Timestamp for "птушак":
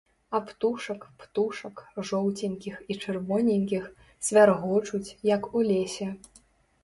0.45-1.01, 1.23-1.75